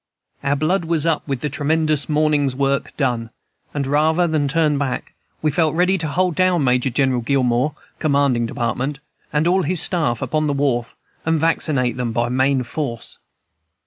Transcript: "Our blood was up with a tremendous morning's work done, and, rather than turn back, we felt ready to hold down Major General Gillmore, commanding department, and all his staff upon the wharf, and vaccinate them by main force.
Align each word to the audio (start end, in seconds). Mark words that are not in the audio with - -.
"Our 0.43 0.55
blood 0.55 0.85
was 0.85 1.05
up 1.05 1.27
with 1.27 1.45
a 1.45 1.49
tremendous 1.49 2.09
morning's 2.09 2.55
work 2.55 2.97
done, 2.97 3.29
and, 3.71 3.85
rather 3.85 4.25
than 4.25 4.47
turn 4.47 4.79
back, 4.79 5.13
we 5.43 5.51
felt 5.51 5.75
ready 5.75 5.95
to 5.99 6.07
hold 6.07 6.33
down 6.33 6.63
Major 6.63 6.89
General 6.89 7.21
Gillmore, 7.21 7.75
commanding 7.99 8.47
department, 8.47 8.97
and 9.31 9.45
all 9.45 9.61
his 9.61 9.79
staff 9.79 10.23
upon 10.23 10.47
the 10.47 10.53
wharf, 10.53 10.95
and 11.23 11.39
vaccinate 11.39 11.97
them 11.97 12.13
by 12.13 12.29
main 12.29 12.63
force. 12.63 13.19